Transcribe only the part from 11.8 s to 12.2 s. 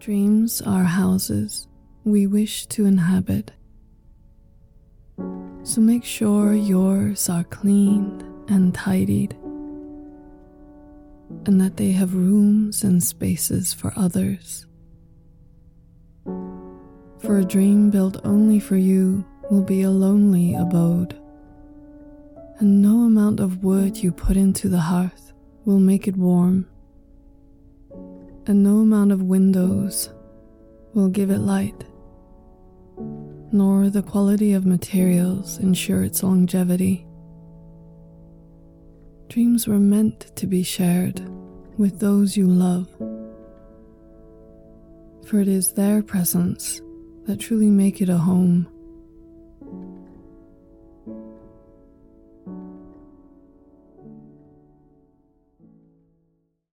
have